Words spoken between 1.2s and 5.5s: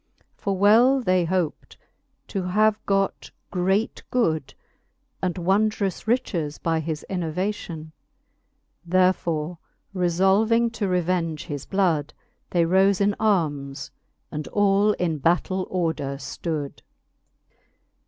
hoped to have got great good j And